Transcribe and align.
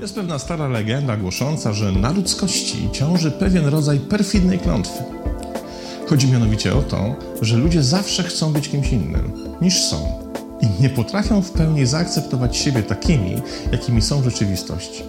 Jest 0.00 0.14
pewna 0.14 0.38
stara 0.38 0.68
legenda 0.68 1.16
głosząca, 1.16 1.72
że 1.72 1.92
na 1.92 2.12
ludzkości 2.12 2.88
ciąży 2.92 3.30
pewien 3.30 3.66
rodzaj 3.66 4.00
perfidnej 4.00 4.58
klątwy. 4.58 5.02
Chodzi 6.08 6.28
mianowicie 6.28 6.74
o 6.74 6.82
to, 6.82 7.14
że 7.42 7.56
ludzie 7.56 7.82
zawsze 7.82 8.22
chcą 8.22 8.52
być 8.52 8.68
kimś 8.68 8.92
innym 8.92 9.32
niż 9.60 9.82
są 9.82 9.96
i 10.60 10.82
nie 10.82 10.90
potrafią 10.90 11.42
w 11.42 11.50
pełni 11.50 11.86
zaakceptować 11.86 12.56
siebie 12.56 12.82
takimi, 12.82 13.36
jakimi 13.72 14.02
są 14.02 14.20
w 14.20 14.24
rzeczywistości. 14.24 15.02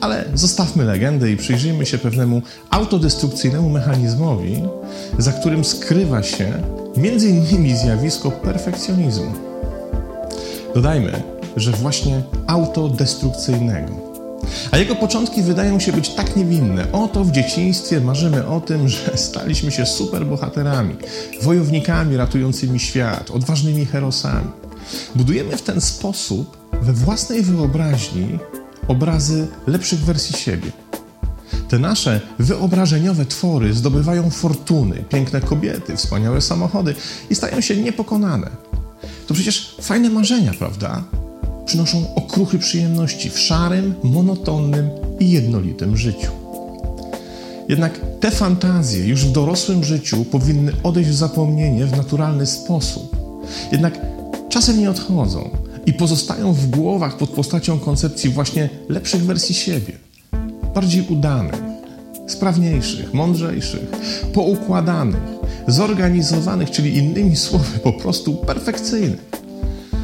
Ale 0.00 0.24
zostawmy 0.34 0.84
legendę 0.84 1.30
i 1.30 1.36
przyjrzyjmy 1.36 1.86
się 1.86 1.98
pewnemu 1.98 2.42
autodestrukcyjnemu 2.70 3.68
mechanizmowi, 3.68 4.62
za 5.18 5.32
którym 5.32 5.64
skrywa 5.64 6.22
się 6.22 6.62
między 6.96 7.28
innymi 7.28 7.76
zjawisko 7.76 8.30
perfekcjonizmu. 8.30 9.32
Dodajmy, 10.74 11.22
że 11.56 11.72
właśnie 11.72 12.22
autodestrukcyjnego. 12.46 14.08
A 14.70 14.78
jego 14.78 14.96
początki 14.96 15.42
wydają 15.42 15.80
się 15.80 15.92
być 15.92 16.08
tak 16.08 16.36
niewinne. 16.36 16.92
Oto 16.92 17.24
w 17.24 17.30
dzieciństwie 17.30 18.00
marzymy 18.00 18.46
o 18.46 18.60
tym, 18.60 18.88
że 18.88 19.16
staliśmy 19.28 19.70
się 19.70 19.86
superbohaterami, 19.86 20.96
wojownikami 21.42 22.16
ratującymi 22.16 22.80
świat, 22.80 23.30
odważnymi 23.30 23.86
herosami. 23.86 24.48
Budujemy 25.14 25.56
w 25.56 25.62
ten 25.62 25.80
sposób 25.80 26.58
we 26.82 26.92
własnej 26.92 27.42
wyobraźni 27.42 28.38
obrazy 28.88 29.46
lepszych 29.66 30.00
wersji 30.00 30.36
siebie. 30.36 30.72
Te 31.68 31.78
nasze 31.78 32.20
wyobrażeniowe 32.38 33.26
twory 33.26 33.74
zdobywają 33.74 34.30
fortuny, 34.30 35.04
piękne 35.08 35.40
kobiety, 35.40 35.96
wspaniałe 35.96 36.40
samochody 36.40 36.94
i 37.30 37.34
stają 37.34 37.60
się 37.60 37.76
niepokonane. 37.76 38.50
To 39.26 39.34
przecież 39.34 39.76
fajne 39.80 40.10
marzenia, 40.10 40.52
prawda? 40.58 41.04
Przynoszą 41.66 42.14
okruchy 42.14 42.58
przyjemności 42.58 43.30
w 43.30 43.38
szarym, 43.38 43.94
monotonnym 44.02 44.90
i 45.20 45.30
jednolitym 45.30 45.96
życiu. 45.96 46.30
Jednak 47.68 48.00
te 48.20 48.30
fantazje 48.30 49.06
już 49.06 49.24
w 49.24 49.32
dorosłym 49.32 49.84
życiu 49.84 50.24
powinny 50.24 50.72
odejść 50.82 51.10
w 51.10 51.14
zapomnienie 51.14 51.86
w 51.86 51.96
naturalny 51.96 52.46
sposób. 52.46 53.16
Jednak 53.72 53.98
czasem 54.48 54.80
nie 54.80 54.90
odchodzą 54.90 55.50
i 55.88 55.92
pozostają 55.92 56.52
w 56.52 56.66
głowach 56.66 57.16
pod 57.16 57.30
postacią 57.30 57.78
koncepcji 57.78 58.30
właśnie 58.30 58.68
lepszych 58.88 59.24
wersji 59.24 59.54
siebie, 59.54 59.92
bardziej 60.74 61.06
udanych, 61.08 61.62
sprawniejszych, 62.26 63.14
mądrzejszych, 63.14 63.90
poukładanych, 64.32 65.22
zorganizowanych, 65.66 66.70
czyli 66.70 66.96
innymi 66.96 67.36
słowy, 67.36 67.78
po 67.82 67.92
prostu 67.92 68.34
perfekcyjnych. 68.34 69.28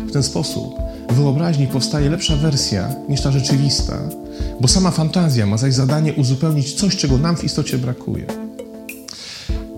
W 0.07 0.13
ten 0.13 0.23
sposób 0.23 0.75
w 1.11 1.15
wyobraźni 1.15 1.67
powstaje 1.67 2.11
lepsza 2.11 2.37
wersja 2.37 2.95
niż 3.09 3.21
ta 3.21 3.33
rzeczywista, 3.33 3.99
bo 4.61 4.69
sama 4.69 4.91
fantazja 4.91 5.47
ma 5.47 5.57
zaś 5.57 5.75
zadanie 5.75 6.13
uzupełnić 6.13 6.75
coś, 6.75 6.97
czego 6.97 7.19
nam 7.19 7.37
w 7.37 7.45
istocie 7.45 7.79
brakuje. 7.79 8.27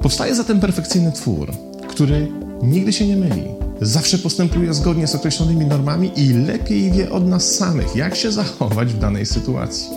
Powstaje 0.02 0.34
zatem 0.34 0.60
perfekcyjny 0.60 1.12
twór, 1.12 1.52
który 1.88 2.28
nigdy 2.62 2.92
się 2.92 3.06
nie 3.06 3.16
myli, 3.16 3.65
zawsze 3.80 4.18
postępuje 4.18 4.74
zgodnie 4.74 5.06
z 5.06 5.14
określonymi 5.14 5.66
normami 5.66 6.12
i 6.16 6.32
lepiej 6.32 6.92
wie 6.92 7.10
od 7.10 7.26
nas 7.26 7.54
samych, 7.54 7.96
jak 7.96 8.16
się 8.16 8.32
zachować 8.32 8.92
w 8.92 8.98
danej 8.98 9.26
sytuacji. 9.26 9.88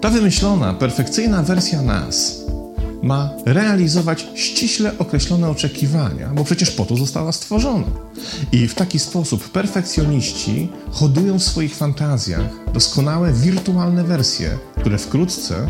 Ta 0.00 0.10
wymyślona, 0.10 0.74
perfekcyjna 0.74 1.42
wersja 1.42 1.82
nas 1.82 2.42
ma 3.02 3.30
realizować 3.46 4.28
ściśle 4.34 4.98
określone 4.98 5.50
oczekiwania, 5.50 6.28
bo 6.28 6.44
przecież 6.44 6.70
po 6.70 6.84
to 6.84 6.96
została 6.96 7.32
stworzona. 7.32 7.86
I 8.52 8.68
w 8.68 8.74
taki 8.74 8.98
sposób 8.98 9.48
perfekcjoniści 9.48 10.68
hodują 10.90 11.38
w 11.38 11.42
swoich 11.42 11.76
fantazjach 11.76 12.50
doskonałe 12.74 13.32
wirtualne 13.32 14.04
wersje, 14.04 14.58
które 14.80 14.98
wkrótce 14.98 15.66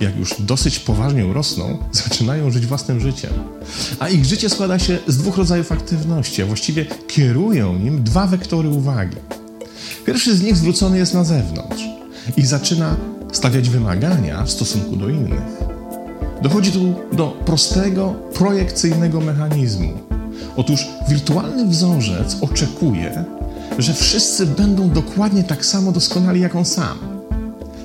jak 0.00 0.16
już 0.16 0.34
dosyć 0.38 0.78
poważnie 0.78 1.26
urosną, 1.26 1.78
zaczynają 1.92 2.50
żyć 2.50 2.66
własnym 2.66 3.00
życiem. 3.00 3.30
A 3.98 4.08
ich 4.08 4.24
życie 4.24 4.48
składa 4.48 4.78
się 4.78 4.98
z 5.06 5.18
dwóch 5.18 5.36
rodzajów 5.36 5.72
aktywności, 5.72 6.42
a 6.42 6.46
właściwie 6.46 6.86
kierują 7.08 7.78
nim 7.78 8.04
dwa 8.04 8.26
wektory 8.26 8.68
uwagi. 8.68 9.16
Pierwszy 10.06 10.36
z 10.36 10.42
nich 10.42 10.56
zwrócony 10.56 10.98
jest 10.98 11.14
na 11.14 11.24
zewnątrz 11.24 11.82
i 12.36 12.46
zaczyna 12.46 12.96
stawiać 13.32 13.68
wymagania 13.68 14.44
w 14.44 14.50
stosunku 14.50 14.96
do 14.96 15.08
innych. 15.08 15.66
Dochodzi 16.42 16.72
tu 16.72 16.94
do 17.12 17.28
prostego, 17.44 18.14
projekcyjnego 18.34 19.20
mechanizmu. 19.20 19.92
Otóż 20.56 20.86
wirtualny 21.08 21.66
wzorzec 21.66 22.36
oczekuje, 22.40 23.24
że 23.78 23.94
wszyscy 23.94 24.46
będą 24.46 24.90
dokładnie 24.90 25.44
tak 25.44 25.66
samo 25.66 25.92
doskonali 25.92 26.40
jak 26.40 26.56
on 26.56 26.64
sam. 26.64 27.15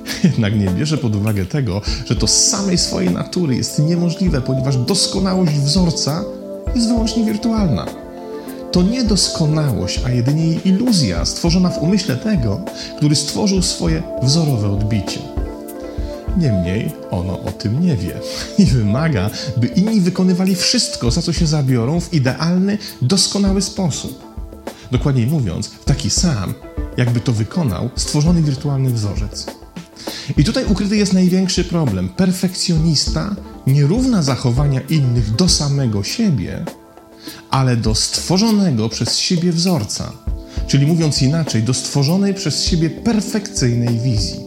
Jednak 0.24 0.58
nie 0.58 0.66
bierze 0.66 0.98
pod 0.98 1.16
uwagę 1.16 1.46
tego, 1.46 1.82
że 2.06 2.16
to 2.16 2.26
z 2.26 2.44
samej 2.44 2.78
swojej 2.78 3.10
natury 3.10 3.56
jest 3.56 3.78
niemożliwe, 3.78 4.40
ponieważ 4.40 4.76
doskonałość 4.76 5.52
wzorca 5.52 6.24
jest 6.74 6.88
wyłącznie 6.88 7.24
wirtualna. 7.24 7.86
To 8.72 8.82
nie 8.82 9.04
doskonałość, 9.04 10.00
a 10.06 10.10
jedynie 10.10 10.46
jej 10.46 10.68
iluzja 10.68 11.24
stworzona 11.24 11.70
w 11.70 11.82
umyśle 11.82 12.16
tego, 12.16 12.60
który 12.96 13.16
stworzył 13.16 13.62
swoje 13.62 14.02
wzorowe 14.22 14.70
odbicie. 14.70 15.18
Niemniej 16.38 16.92
ono 17.10 17.40
o 17.40 17.52
tym 17.52 17.80
nie 17.80 17.96
wie 17.96 18.14
i 18.58 18.64
wymaga, 18.64 19.30
by 19.56 19.66
inni 19.66 20.00
wykonywali 20.00 20.56
wszystko, 20.56 21.10
za 21.10 21.22
co 21.22 21.32
się 21.32 21.46
zabiorą, 21.46 22.00
w 22.00 22.14
idealny, 22.14 22.78
doskonały 23.02 23.62
sposób. 23.62 24.22
Dokładniej 24.90 25.26
mówiąc, 25.26 25.66
w 25.66 25.84
taki 25.84 26.10
sam, 26.10 26.54
jakby 26.96 27.20
to 27.20 27.32
wykonał 27.32 27.90
stworzony 27.96 28.42
wirtualny 28.42 28.90
wzorzec. 28.90 29.61
I 30.36 30.44
tutaj 30.44 30.64
ukryty 30.64 30.96
jest 30.96 31.12
największy 31.12 31.64
problem. 31.64 32.08
Perfekcjonista 32.08 33.36
nie 33.66 33.82
równa 33.82 34.22
zachowania 34.22 34.80
innych 34.80 35.34
do 35.34 35.48
samego 35.48 36.02
siebie, 36.02 36.64
ale 37.50 37.76
do 37.76 37.94
stworzonego 37.94 38.88
przez 38.88 39.18
siebie 39.18 39.52
wzorca, 39.52 40.12
czyli 40.66 40.86
mówiąc 40.86 41.22
inaczej, 41.22 41.62
do 41.62 41.74
stworzonej 41.74 42.34
przez 42.34 42.64
siebie 42.64 42.90
perfekcyjnej 42.90 43.98
wizji. 43.98 44.40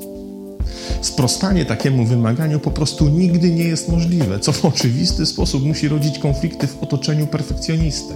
Sprostanie 1.02 1.66
takiemu 1.66 2.06
wymaganiu 2.06 2.60
po 2.60 2.72
prostu 2.72 3.10
nigdy 3.10 3.52
nie 3.52 3.64
jest 3.64 3.90
możliwe, 3.90 4.40
co 4.40 4.52
w 4.52 4.66
oczywisty 4.66 5.26
sposób 5.26 5.64
musi 5.64 5.88
rodzić 5.88 6.20
konflikty 6.20 6.68
w 6.68 6.84
otoczeniu 6.84 7.28
perfekcjonisty. 7.28 8.14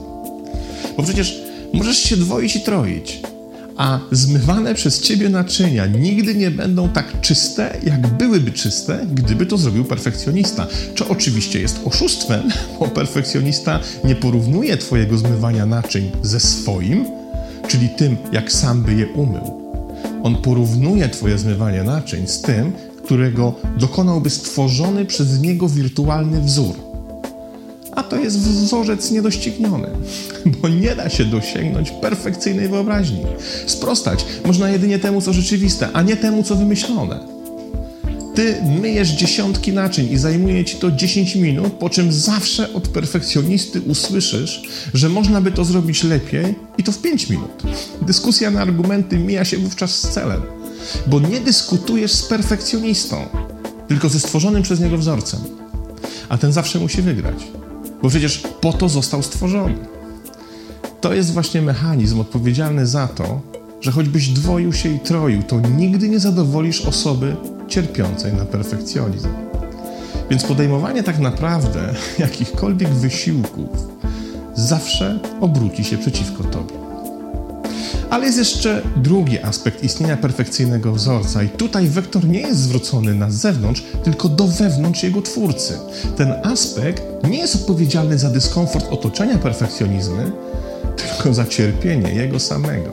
Bo 0.98 1.04
przecież 1.04 1.42
możesz 1.74 1.98
się 1.98 2.18
dwoić 2.18 2.56
i 2.56 2.62
troić, 2.62 3.22
a 3.80 4.00
zmywane 4.12 4.76
przez 4.76 5.02
ciebie 5.02 5.30
naczynia 5.30 5.86
nigdy 5.86 6.36
nie 6.36 6.52
będą 6.52 6.90
tak 6.90 7.22
czyste, 7.22 7.78
jak 7.84 8.08
byłyby 8.08 8.52
czyste, 8.52 9.06
gdyby 9.14 9.46
to 9.46 9.58
zrobił 9.58 9.86
perfekcjonista. 9.86 10.68
Co 10.98 11.08
oczywiście 11.08 11.62
jest 11.62 11.80
oszustwem, 11.86 12.50
bo 12.80 12.88
perfekcjonista 12.88 13.80
nie 14.04 14.16
porównuje 14.16 14.78
twojego 14.78 15.18
zmywania 15.18 15.66
naczyń 15.66 16.12
ze 16.22 16.40
swoim, 16.40 17.06
czyli 17.68 17.90
tym, 17.90 18.18
jak 18.32 18.52
sam 18.52 18.84
by 18.84 18.94
je 18.94 19.08
umył. 19.08 19.62
On 20.24 20.36
porównuje 20.36 21.10
Twoje 21.10 21.38
zmywanie 21.38 21.84
naczyń 21.84 22.28
z 22.28 22.42
tym, 22.42 22.74
którego 23.04 23.56
dokonałby 23.78 24.30
stworzony 24.30 25.06
przez 25.06 25.42
niego 25.42 25.70
wirtualny 25.70 26.42
wzór. 26.42 26.89
A 28.00 28.04
to 28.04 28.16
jest 28.16 28.40
wzorzec 28.40 29.12
niedościgniony, 29.12 29.88
bo 30.62 30.70
nie 30.70 30.96
da 30.96 31.10
się 31.10 31.26
dosięgnąć 31.26 31.92
perfekcyjnej 31.92 32.70
wyobraźni. 32.70 33.20
Sprostać 33.66 34.26
można 34.46 34.70
jedynie 34.70 35.00
temu, 35.00 35.22
co 35.22 35.34
rzeczywiste, 35.34 35.90
a 35.94 36.02
nie 36.02 36.18
temu, 36.18 36.44
co 36.44 36.56
wymyślone. 36.56 37.20
Ty 38.36 38.56
myjesz 38.82 39.10
dziesiątki 39.10 39.74
naczyń 39.74 40.12
i 40.12 40.18
zajmuje 40.18 40.66
ci 40.66 40.78
to 40.78 40.92
10 40.92 41.36
minut, 41.36 41.74
po 41.74 41.90
czym 41.90 42.12
zawsze 42.12 42.74
od 42.74 42.88
perfekcjonisty 42.88 43.82
usłyszysz, 43.82 44.62
że 44.94 45.10
można 45.10 45.42
by 45.42 45.52
to 45.52 45.66
zrobić 45.66 46.04
lepiej 46.04 46.56
i 46.78 46.84
to 46.84 46.92
w 46.92 47.02
5 47.02 47.30
minut. 47.30 47.64
Dyskusja 48.02 48.52
na 48.52 48.62
argumenty 48.62 49.18
mija 49.18 49.46
się 49.46 49.58
wówczas 49.58 49.96
z 49.96 50.10
celem, 50.10 50.42
bo 51.08 51.20
nie 51.20 51.40
dyskutujesz 51.40 52.12
z 52.12 52.24
perfekcjonistą, 52.24 53.26
tylko 53.88 54.10
ze 54.10 54.20
stworzonym 54.20 54.64
przez 54.64 54.80
niego 54.80 54.98
wzorcem. 54.98 55.40
A 56.30 56.38
ten 56.38 56.54
zawsze 56.54 56.80
musi 56.80 57.02
wygrać, 57.02 57.48
bo 58.04 58.10
przecież 58.10 58.44
po 58.62 58.74
to 58.74 58.90
został 58.90 59.24
stworzony. 59.24 59.76
To 61.02 61.14
jest 61.14 61.34
właśnie 61.34 61.62
mechanizm 61.62 62.20
odpowiedzialny 62.20 62.88
za 62.88 63.08
to, 63.08 63.42
że 63.82 63.92
choćbyś 63.92 64.30
dwoił 64.30 64.74
się 64.74 64.90
i 64.90 65.00
troił, 65.00 65.44
to 65.44 65.60
nigdy 65.60 66.10
nie 66.10 66.20
zadowolisz 66.20 66.82
osoby 66.82 67.36
cierpiącej 67.68 68.34
na 68.34 68.46
perfekcjonizm. 68.46 69.30
Więc 70.30 70.44
podejmowanie 70.44 71.04
tak 71.04 71.20
naprawdę 71.20 71.94
jakichkolwiek 72.20 72.90
wysiłków 72.90 73.70
zawsze 74.56 75.20
obróci 75.42 75.84
się 75.84 75.98
przeciwko 75.98 76.44
tobie. 76.44 76.89
Ale 78.10 78.26
jest 78.26 78.38
jeszcze 78.38 78.82
drugi 78.96 79.40
aspekt 79.40 79.84
istnienia 79.84 80.18
perfekcyjnego 80.18 80.92
wzorca, 80.94 81.44
i 81.44 81.50
tutaj 81.50 81.88
wektor 81.88 82.28
nie 82.28 82.40
jest 82.40 82.60
zwrócony 82.60 83.14
na 83.14 83.32
zewnątrz, 83.32 83.84
tylko 84.04 84.30
do 84.30 84.48
wewnątrz 84.48 85.04
jego 85.04 85.22
twórcy. 85.22 85.78
Ten 86.18 86.34
aspekt 86.44 87.04
nie 87.30 87.38
jest 87.38 87.56
odpowiedzialny 87.56 88.20
za 88.20 88.30
dyskomfort 88.30 88.86
otoczenia 88.92 89.38
perfekcjonizmy, 89.38 90.32
tylko 90.98 91.34
za 91.34 91.46
cierpienie 91.46 92.14
jego 92.14 92.40
samego. 92.40 92.92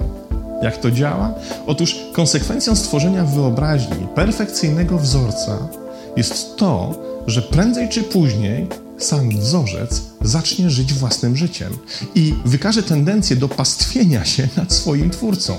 Jak 0.63 0.77
to 0.77 0.91
działa? 0.91 1.35
Otóż 1.67 1.97
konsekwencją 2.13 2.77
stworzenia 2.77 3.25
wyobraźni 3.25 4.07
perfekcyjnego 4.15 4.99
wzorca 4.99 5.69
jest 6.17 6.57
to, 6.57 6.95
że 7.27 7.43
prędzej 7.43 7.89
czy 7.89 8.03
później 8.03 8.67
sam 8.99 9.31
wzorzec 9.31 10.03
zacznie 10.27 10.71
żyć 10.71 10.95
własnym 10.95 11.37
życiem 11.37 11.73
i 12.15 12.35
wykaże 12.45 12.83
tendencję 12.83 13.37
do 13.37 13.49
pastwienia 13.49 14.25
się 14.25 14.49
nad 14.57 14.73
swoim 14.73 15.11
twórcą. 15.11 15.59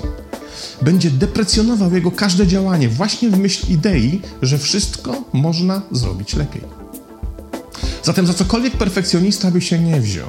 Będzie 0.82 1.10
deprecjonował 1.10 1.94
jego 1.94 2.10
każde 2.10 2.46
działanie 2.46 2.88
właśnie 2.88 3.30
w 3.30 3.38
myśl 3.38 3.72
idei, 3.72 4.20
że 4.42 4.58
wszystko 4.58 5.24
można 5.32 5.82
zrobić 5.92 6.34
lepiej. 6.34 6.62
Zatem 8.04 8.26
za 8.26 8.34
cokolwiek 8.34 8.76
perfekcjonista 8.76 9.50
by 9.50 9.60
się 9.60 9.78
nie 9.78 10.00
wziął, 10.00 10.28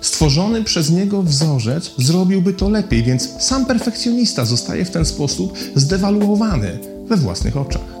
stworzony 0.00 0.64
przez 0.64 0.90
niego 0.90 1.22
wzorzec 1.22 1.90
zrobiłby 1.98 2.52
to 2.52 2.68
lepiej, 2.68 3.02
więc 3.02 3.28
sam 3.40 3.66
perfekcjonista 3.66 4.44
zostaje 4.44 4.84
w 4.84 4.90
ten 4.90 5.04
sposób 5.04 5.58
zdewaluowany 5.74 6.78
we 7.08 7.16
własnych 7.16 7.56
oczach. 7.56 7.96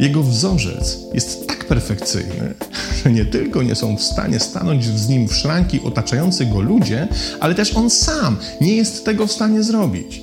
Jego 0.00 0.22
wzorzec 0.22 0.98
jest 1.14 1.46
tak 1.46 1.64
perfekcyjny, 1.64 2.54
że 3.04 3.12
nie 3.12 3.24
tylko 3.24 3.62
nie 3.62 3.74
są 3.74 3.96
w 3.96 4.02
stanie 4.02 4.40
stanąć 4.40 4.84
z 4.84 5.08
nim 5.08 5.28
w 5.28 5.34
szranki 5.34 5.80
otaczający 5.84 6.46
go 6.46 6.60
ludzie, 6.60 7.08
ale 7.40 7.54
też 7.54 7.76
on 7.76 7.90
sam 7.90 8.36
nie 8.60 8.76
jest 8.76 9.04
tego 9.04 9.26
w 9.26 9.32
stanie 9.32 9.62
zrobić. 9.62 10.22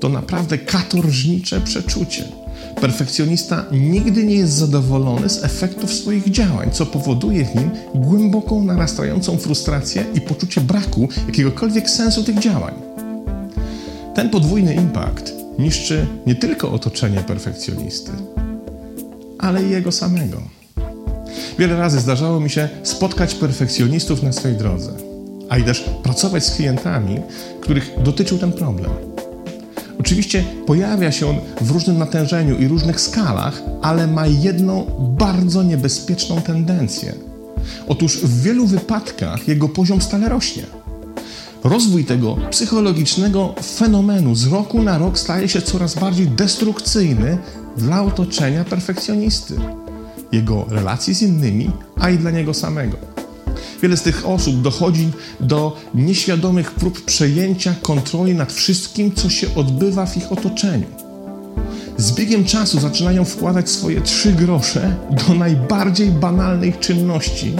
To 0.00 0.08
naprawdę 0.08 0.58
katorżnicze 0.58 1.60
przeczucie. 1.60 2.24
Perfekcjonista 2.80 3.64
nigdy 3.72 4.24
nie 4.24 4.34
jest 4.34 4.52
zadowolony 4.52 5.28
z 5.28 5.44
efektów 5.44 5.94
swoich 5.94 6.30
działań, 6.30 6.70
co 6.72 6.86
powoduje 6.86 7.44
w 7.44 7.54
nim 7.54 7.70
głęboką, 7.94 8.64
narastającą 8.64 9.38
frustrację 9.38 10.04
i 10.14 10.20
poczucie 10.20 10.60
braku 10.60 11.08
jakiegokolwiek 11.26 11.90
sensu 11.90 12.24
tych 12.24 12.38
działań. 12.38 12.74
Ten 14.14 14.30
podwójny 14.30 14.74
impact 14.74 15.32
niszczy 15.58 16.06
nie 16.26 16.34
tylko 16.34 16.72
otoczenie 16.72 17.20
perfekcjonisty, 17.20 18.12
ale 19.38 19.64
i 19.64 19.70
jego 19.70 19.92
samego. 19.92 20.61
Wiele 21.58 21.76
razy 21.76 22.00
zdarzało 22.00 22.40
mi 22.40 22.50
się 22.50 22.68
spotkać 22.82 23.34
perfekcjonistów 23.34 24.22
na 24.22 24.32
swej 24.32 24.54
drodze, 24.54 24.92
a 25.48 25.58
i 25.58 25.64
też 25.64 25.84
pracować 26.02 26.46
z 26.46 26.54
klientami, 26.54 27.20
których 27.60 27.90
dotyczył 28.02 28.38
ten 28.38 28.52
problem. 28.52 28.90
Oczywiście 30.00 30.44
pojawia 30.66 31.12
się 31.12 31.28
on 31.28 31.36
w 31.60 31.70
różnym 31.70 31.98
natężeniu 31.98 32.58
i 32.58 32.68
różnych 32.68 33.00
skalach, 33.00 33.62
ale 33.82 34.06
ma 34.06 34.26
jedną 34.26 34.86
bardzo 35.18 35.62
niebezpieczną 35.62 36.40
tendencję. 36.40 37.14
Otóż 37.88 38.16
w 38.16 38.42
wielu 38.42 38.66
wypadkach 38.66 39.48
jego 39.48 39.68
poziom 39.68 40.02
stale 40.02 40.28
rośnie. 40.28 40.62
Rozwój 41.64 42.04
tego 42.04 42.36
psychologicznego 42.50 43.54
fenomenu 43.76 44.34
z 44.34 44.46
roku 44.46 44.82
na 44.82 44.98
rok 44.98 45.18
staje 45.18 45.48
się 45.48 45.62
coraz 45.62 45.94
bardziej 45.94 46.26
destrukcyjny 46.26 47.38
dla 47.76 48.02
otoczenia 48.02 48.64
perfekcjonisty, 48.64 49.54
jego 50.32 50.66
relacji 50.68 51.14
z 51.14 51.22
innymi, 51.22 51.70
a 52.00 52.10
i 52.10 52.18
dla 52.18 52.30
niego 52.30 52.54
samego. 52.54 52.96
Wiele 53.82 53.96
z 53.96 54.02
tych 54.02 54.26
osób 54.26 54.62
dochodzi 54.62 55.10
do 55.40 55.76
nieświadomych 55.94 56.70
prób 56.70 57.04
przejęcia 57.04 57.74
kontroli 57.82 58.34
nad 58.34 58.52
wszystkim, 58.52 59.12
co 59.14 59.30
się 59.30 59.54
odbywa 59.54 60.06
w 60.06 60.16
ich 60.16 60.32
otoczeniu. 60.32 60.86
Z 61.96 62.12
biegiem 62.12 62.44
czasu 62.44 62.80
zaczynają 62.80 63.24
wkładać 63.24 63.70
swoje 63.70 64.00
trzy 64.00 64.32
grosze 64.32 64.96
do 65.10 65.34
najbardziej 65.34 66.08
banalnych 66.08 66.78
czynności 66.78 67.52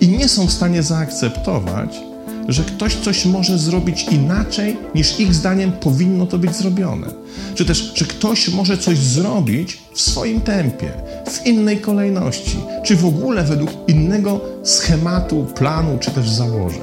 i 0.00 0.08
nie 0.08 0.28
są 0.28 0.46
w 0.46 0.52
stanie 0.52 0.82
zaakceptować, 0.82 2.11
że 2.48 2.64
ktoś 2.64 2.96
coś 2.96 3.26
może 3.26 3.58
zrobić 3.58 4.06
inaczej, 4.10 4.76
niż 4.94 5.20
ich 5.20 5.34
zdaniem 5.34 5.72
powinno 5.72 6.26
to 6.26 6.38
być 6.38 6.56
zrobione. 6.56 7.06
Czy 7.54 7.64
też, 7.64 7.92
że 7.94 8.04
ktoś 8.04 8.48
może 8.48 8.78
coś 8.78 8.98
zrobić 8.98 9.78
w 9.94 10.00
swoim 10.00 10.40
tempie, 10.40 10.90
w 11.30 11.46
innej 11.46 11.78
kolejności, 11.78 12.56
czy 12.84 12.96
w 12.96 13.06
ogóle 13.06 13.44
według 13.44 13.70
innego 13.88 14.40
schematu, 14.64 15.46
planu, 15.54 15.98
czy 15.98 16.10
też 16.10 16.30
założeń. 16.30 16.82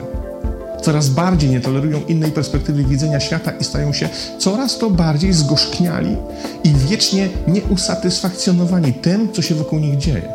Coraz 0.82 1.10
bardziej 1.10 1.50
nie 1.50 1.62
tolerują 1.62 2.02
innej 2.08 2.32
perspektywy 2.32 2.84
widzenia 2.84 3.20
świata 3.20 3.52
i 3.52 3.64
stają 3.64 3.94
się 3.94 4.10
coraz 4.38 4.78
to 4.78 4.90
bardziej 4.90 5.34
zgorzkniali 5.34 6.16
i 6.64 6.74
wiecznie 6.74 7.30
nieusatysfakcjonowani 7.48 8.94
tym, 8.94 9.34
co 9.34 9.42
się 9.42 9.56
wokół 9.56 9.80
nich 9.80 9.98
dzieje. 9.98 10.30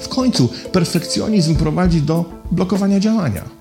W 0.00 0.08
końcu 0.08 0.48
perfekcjonizm 0.72 1.56
prowadzi 1.56 2.02
do 2.02 2.24
blokowania 2.50 3.00
działania 3.00 3.59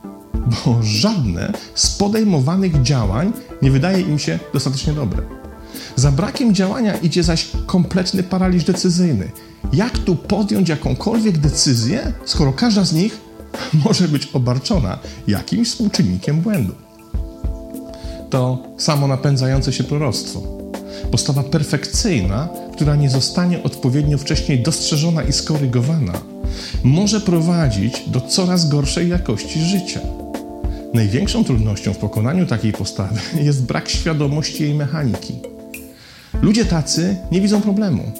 bo 0.50 0.80
żadne 0.81 1.54
z 1.75 1.90
podejmowanych 1.90 2.81
działań 2.81 3.34
nie 3.62 3.72
wydaje 3.72 4.01
im 4.01 4.19
się 4.19 4.40
dostatecznie 4.54 4.94
dobre. 4.94 5.22
Za 5.96 6.12
brakiem 6.12 6.56
działania 6.56 6.98
idzie 6.98 7.24
zaś 7.24 7.48
kompletny 7.66 8.24
paraliż 8.24 8.63
decyzyjny. 8.63 9.31
Jak 9.74 9.98
tu 9.98 10.16
podjąć 10.16 10.69
jakąkolwiek 10.69 11.38
decyzję, 11.38 12.13
skoro 12.25 12.54
każda 12.54 12.86
z 12.86 12.94
nich 12.94 13.19
może 13.86 14.07
być 14.07 14.30
obarczona 14.34 15.00
jakimś 15.28 15.69
współczynnikiem 15.69 16.42
błędu? 16.42 16.75
To 18.30 18.63
samo 18.78 19.07
napędzające 19.07 19.74
się 19.74 19.84
proroctwo. 19.84 20.42
Postawa 21.12 21.44
perfekcyjna, 21.44 22.50
która 22.74 22.95
nie 22.95 23.10
zostanie 23.10 23.63
odpowiednio 23.63 24.18
wcześniej 24.18 24.63
dostrzeżona 24.63 25.24
i 25.24 25.34
skorygowana, 25.34 26.13
może 26.84 27.22
prowadzić 27.22 28.04
do 28.07 28.22
coraz 28.22 28.69
gorszej 28.69 29.10
jakości 29.10 29.62
życia. 29.62 30.00
Największą 30.94 31.44
trudnością 31.44 31.94
w 31.94 31.98
pokonaniu 31.98 32.46
takiej 32.46 32.74
postawy 32.74 33.20
jest 33.48 33.64
brak 33.64 33.90
świadomości 33.90 34.64
jej 34.64 34.74
mechaniki. 34.74 35.34
Ludzie 36.42 36.66
tacy 36.66 37.16
nie 37.32 37.42
widzą 37.42 37.62
problemu. 37.62 38.12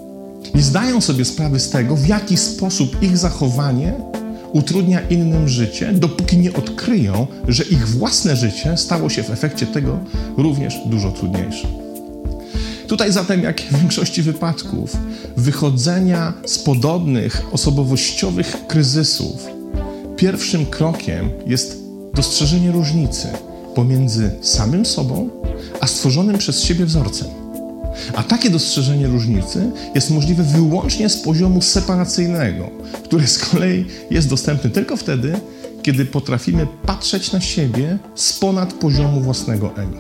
Nie 0.56 0.62
zdają 0.62 1.02
sobie 1.02 1.26
sprawy 1.26 1.60
z 1.60 1.70
tego, 1.70 1.96
w 1.96 2.08
jaki 2.08 2.38
sposób 2.38 3.04
ich 3.04 3.18
zachowanie 3.18 3.94
utrudnia 4.54 5.02
innym 5.02 5.50
życie, 5.50 5.94
dopóki 5.94 6.38
nie 6.38 6.54
odkryją, 6.54 7.28
że 7.48 7.64
ich 7.64 7.88
własne 7.88 8.36
życie 8.36 8.78
stało 8.78 9.10
się 9.10 9.24
w 9.24 9.30
efekcie 9.30 9.66
tego 9.66 10.00
również 10.38 10.76
dużo 10.86 11.12
trudniejsze. 11.12 11.68
Tutaj 12.88 13.12
zatem, 13.12 13.44
jak 13.44 13.62
w 13.62 13.80
większości 13.80 14.22
wypadków, 14.22 14.98
wychodzenia 15.38 16.34
z 16.46 16.60
podobnych 16.60 17.42
osobowościowych 17.52 18.68
kryzysów, 18.68 19.48
pierwszym 20.18 20.66
krokiem 20.66 21.30
jest 21.48 21.79
dostrzeżenie 22.20 22.72
różnicy 22.72 23.28
pomiędzy 23.76 24.32
samym 24.42 24.86
sobą 24.86 25.30
a 25.82 25.88
stworzonym 25.88 26.38
przez 26.38 26.64
siebie 26.64 26.86
wzorcem. 26.86 27.28
A 28.16 28.24
takie 28.24 28.50
dostrzeżenie 28.50 29.08
różnicy 29.08 29.72
jest 29.96 30.12
możliwe 30.12 30.44
wyłącznie 30.44 31.10
z 31.10 31.18
poziomu 31.18 31.62
separacyjnego, 31.62 32.70
który 33.04 33.28
z 33.28 33.40
kolei 33.40 33.86
jest 34.12 34.30
dostępny 34.30 34.70
tylko 34.70 34.98
wtedy, 34.98 35.40
kiedy 35.82 36.06
potrafimy 36.06 36.68
patrzeć 36.86 37.32
na 37.32 37.42
siebie 37.42 37.98
z 38.16 38.34
ponad 38.34 38.74
poziomu 38.74 39.22
własnego 39.22 39.72
ego. 39.78 39.98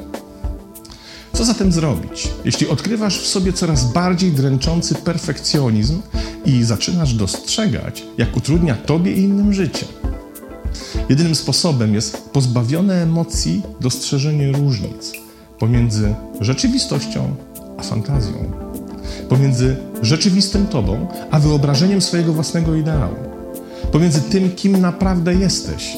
Co 1.34 1.46
zatem 1.46 1.72
zrobić, 1.72 2.28
jeśli 2.46 2.68
odkrywasz 2.68 3.20
w 3.20 3.28
sobie 3.28 3.54
coraz 3.54 3.94
bardziej 3.94 4.32
dręczący 4.32 4.96
perfekcjonizm 4.96 6.02
i 6.46 6.64
zaczynasz 6.64 7.14
dostrzegać, 7.14 8.04
jak 8.18 8.38
utrudnia 8.38 8.76
tobie 8.76 9.12
i 9.12 9.20
innym 9.20 9.54
życie? 9.54 9.86
Jedynym 11.10 11.36
sposobem 11.36 11.94
jest 11.94 12.18
pozbawione 12.18 13.04
emocji 13.04 13.62
dostrzeżenie 13.82 14.52
różnic 14.52 15.14
pomiędzy 15.60 16.16
rzeczywistością 16.42 17.36
a 17.78 17.84
fantazją, 17.84 18.52
pomiędzy 19.30 19.76
rzeczywistym 20.02 20.68
tobą 20.68 21.08
a 21.32 21.40
wyobrażeniem 21.40 22.02
swojego 22.02 22.34
własnego 22.34 22.76
ideału, 22.76 23.16
pomiędzy 23.92 24.22
tym, 24.22 24.52
kim 24.52 24.82
naprawdę 24.82 25.36
jesteś, 25.36 25.98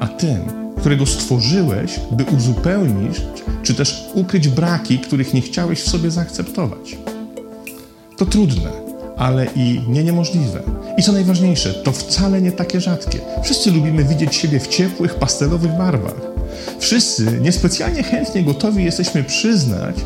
a 0.00 0.06
tym, 0.06 0.38
którego 0.80 1.06
stworzyłeś, 1.06 2.00
by 2.10 2.24
uzupełnić 2.24 3.22
czy 3.62 3.74
też 3.74 4.04
ukryć 4.14 4.48
braki, 4.48 4.98
których 4.98 5.34
nie 5.34 5.40
chciałeś 5.40 5.80
w 5.80 5.88
sobie 5.88 6.10
zaakceptować. 6.10 6.98
To 8.16 8.26
trudne 8.26 8.81
ale 9.22 9.46
i 9.56 9.80
nie 9.88 10.04
niemożliwe. 10.04 10.62
I 10.98 11.02
co 11.02 11.12
najważniejsze, 11.12 11.74
to 11.74 11.92
wcale 11.92 12.42
nie 12.42 12.52
takie 12.52 12.80
rzadkie. 12.80 13.18
Wszyscy 13.44 13.70
lubimy 13.70 14.04
widzieć 14.04 14.34
siebie 14.34 14.60
w 14.60 14.68
ciepłych, 14.68 15.14
pastelowych 15.14 15.72
barwach. 15.72 16.20
Wszyscy 16.78 17.38
niespecjalnie 17.40 18.02
chętnie 18.02 18.42
gotowi 18.42 18.84
jesteśmy 18.84 19.24
przyznać, 19.24 19.96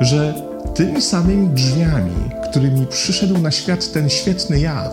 że 0.00 0.34
tymi 0.74 1.02
samymi 1.02 1.48
drzwiami, 1.48 2.30
którymi 2.50 2.86
przyszedł 2.86 3.38
na 3.38 3.50
świat 3.50 3.92
ten 3.92 4.10
świetny 4.10 4.60
ja, 4.60 4.90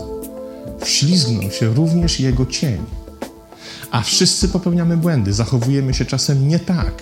wślizgnął 0.79 1.51
się 1.51 1.73
również 1.73 2.19
jego 2.19 2.45
cień. 2.45 2.77
A 3.91 4.01
wszyscy 4.01 4.47
popełniamy 4.47 4.97
błędy, 4.97 5.33
zachowujemy 5.33 5.93
się 5.93 6.05
czasem 6.05 6.47
nie 6.47 6.59
tak, 6.59 6.93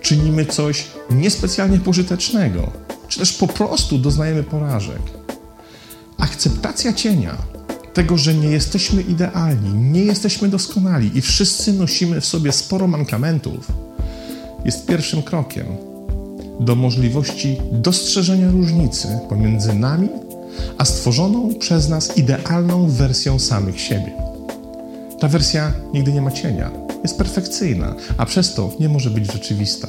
czynimy 0.00 0.46
coś 0.46 0.84
niespecjalnie 1.10 1.78
pożytecznego, 1.78 2.70
czy 3.08 3.18
też 3.18 3.32
po 3.32 3.46
prostu 3.46 3.98
doznajemy 3.98 4.42
porażek. 4.42 5.23
Akceptacja 6.24 6.92
cienia, 6.92 7.36
tego, 7.94 8.18
że 8.18 8.34
nie 8.34 8.48
jesteśmy 8.48 9.02
idealni, 9.02 9.74
nie 9.74 10.04
jesteśmy 10.04 10.48
doskonali 10.48 11.18
i 11.18 11.20
wszyscy 11.20 11.72
nosimy 11.72 12.20
w 12.20 12.26
sobie 12.26 12.52
sporo 12.52 12.86
mankamentów, 12.86 13.72
jest 14.64 14.86
pierwszym 14.86 15.22
krokiem 15.22 15.66
do 16.60 16.74
możliwości 16.74 17.56
dostrzeżenia 17.72 18.50
różnicy 18.50 19.08
pomiędzy 19.28 19.74
nami 19.74 20.08
a 20.78 20.84
stworzoną 20.84 21.54
przez 21.54 21.88
nas 21.88 22.16
idealną 22.18 22.88
wersją 22.88 23.38
samych 23.38 23.80
siebie. 23.80 24.12
Ta 25.20 25.28
wersja 25.28 25.72
nigdy 25.92 26.12
nie 26.12 26.22
ma 26.22 26.30
cienia, 26.30 26.70
jest 27.02 27.18
perfekcyjna, 27.18 27.94
a 28.16 28.26
przez 28.26 28.54
to 28.54 28.72
nie 28.80 28.88
może 28.88 29.10
być 29.10 29.32
rzeczywista. 29.32 29.88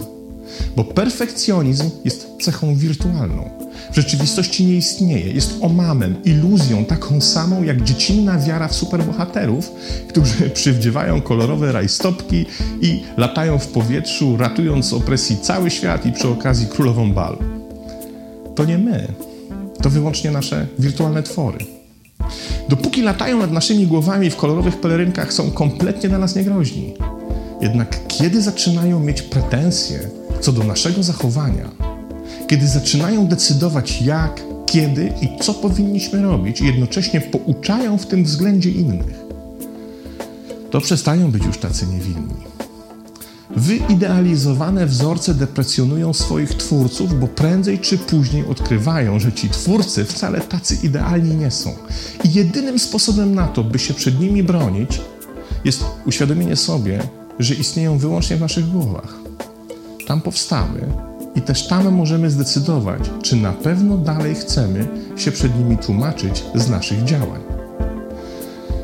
Bo 0.76 0.84
perfekcjonizm 0.84 1.90
jest 2.06 2.28
cechą 2.42 2.76
wirtualną. 2.76 3.50
W 3.92 3.96
rzeczywistości 3.96 4.66
nie 4.66 4.76
istnieje, 4.76 5.32
jest 5.32 5.58
omamem, 5.62 6.16
iluzją 6.26 6.86
taką 6.86 7.22
samą 7.22 7.64
jak 7.64 7.84
dziecinna 7.84 8.40
wiara 8.40 8.68
w 8.68 8.76
superbohaterów, 8.76 9.72
którzy 10.10 10.50
przywdziewają 10.60 11.22
kolorowe 11.22 11.72
rajstopki 11.72 12.46
i 12.82 13.04
latają 13.18 13.60
w 13.60 13.68
powietrzu, 13.68 14.38
ratując 14.38 14.86
z 14.86 14.94
opresji 14.94 15.38
cały 15.42 15.72
świat 15.72 16.06
i 16.06 16.12
przy 16.12 16.28
okazji 16.30 16.68
królową 16.68 17.14
bal. 17.14 17.38
To 18.56 18.66
nie 18.66 18.78
my, 18.78 19.08
to 19.82 19.90
wyłącznie 19.90 20.32
nasze 20.32 20.68
wirtualne 20.80 21.24
twory. 21.24 21.58
Dopóki 22.70 23.02
latają 23.02 23.40
nad 23.40 23.52
naszymi 23.52 23.88
głowami 23.88 24.30
w 24.30 24.36
kolorowych 24.36 24.82
pelerynkach, 24.82 25.34
są 25.34 25.52
kompletnie 25.52 26.10
dla 26.10 26.18
nas 26.18 26.36
niegroźni. 26.36 26.94
Jednak 27.62 28.00
kiedy 28.08 28.42
zaczynają 28.42 29.00
mieć 29.00 29.22
pretensje 29.22 30.00
co 30.46 30.52
do 30.52 30.64
naszego 30.64 31.04
zachowania, 31.04 31.70
kiedy 32.48 32.68
zaczynają 32.68 33.28
decydować 33.28 34.02
jak, 34.02 34.42
kiedy 34.66 35.14
i 35.22 35.44
co 35.44 35.54
powinniśmy 35.54 36.22
robić, 36.22 36.62
i 36.62 36.66
jednocześnie 36.66 37.22
pouczają 37.22 37.98
w 37.98 38.06
tym 38.06 38.24
względzie 38.24 38.70
innych, 38.70 39.24
to 40.72 40.82
przestają 40.82 41.32
być 41.32 41.46
już 41.46 41.58
tacy 41.58 41.88
niewinni. 41.88 42.36
Wyidealizowane 43.56 44.86
wzorce 44.86 45.34
deprecjonują 45.34 46.14
swoich 46.14 46.50
twórców, 46.50 47.20
bo 47.20 47.28
prędzej 47.28 47.80
czy 47.80 47.98
później 47.98 48.46
odkrywają, 48.46 49.20
że 49.20 49.34
ci 49.34 49.50
twórcy 49.50 50.06
wcale 50.06 50.42
tacy 50.42 50.78
idealni 50.84 51.36
nie 51.36 51.52
są. 51.52 51.76
I 52.24 52.34
jedynym 52.34 52.80
sposobem 52.80 53.36
na 53.36 53.48
to, 53.48 53.64
by 53.64 53.80
się 53.80 53.94
przed 53.94 54.20
nimi 54.20 54.44
bronić, 54.44 55.02
jest 55.64 55.84
uświadomienie 56.06 56.56
sobie, 56.56 57.00
że 57.40 57.56
istnieją 57.56 57.98
wyłącznie 57.98 58.38
w 58.38 58.42
naszych 58.42 58.70
głowach. 58.70 59.25
Tam 60.08 60.22
powstały 60.22 60.82
i 61.36 61.42
też 61.42 61.68
tam 61.68 61.92
możemy 61.92 62.32
zdecydować, 62.32 63.02
czy 63.24 63.36
na 63.36 63.54
pewno 63.54 63.98
dalej 63.98 64.36
chcemy 64.36 64.88
się 65.16 65.32
przed 65.32 65.60
nimi 65.60 65.78
tłumaczyć 65.78 66.44
z 66.56 66.70
naszych 66.70 67.04
działań. 67.04 67.42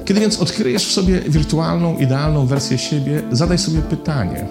Kiedy 0.05 0.19
więc 0.19 0.41
odkryjesz 0.41 0.87
w 0.87 0.91
sobie 0.91 1.21
wirtualną, 1.21 1.97
idealną 1.97 2.45
wersję 2.45 2.77
siebie, 2.77 3.21
zadaj 3.31 3.57
sobie 3.57 3.81
pytanie: 3.81 4.47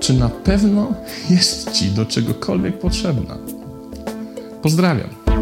czy 0.00 0.14
na 0.14 0.28
pewno 0.28 0.92
jest 1.30 1.70
ci 1.70 1.90
do 1.90 2.06
czegokolwiek 2.06 2.78
potrzebna? 2.78 3.38
Pozdrawiam. 4.62 5.41